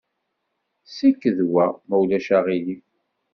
Ssiked 0.85 1.37
wa, 1.53 1.65
ma 1.87 1.95
ulac 2.01 2.27
aɣilif. 2.37 2.85